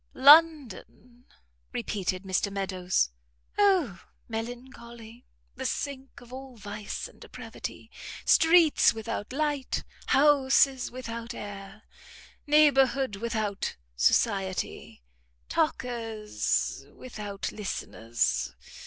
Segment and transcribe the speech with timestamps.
[0.15, 1.25] "London!"
[1.73, 3.11] repeated Mr Meadows,
[3.59, 5.27] "O melancholy!
[5.55, 7.91] the sink of all vice and depravity.
[8.25, 9.83] Streets without light!
[10.07, 11.83] Houses without air!
[12.47, 15.03] Neighbourhood without society!
[15.49, 18.55] Talkers without listeners!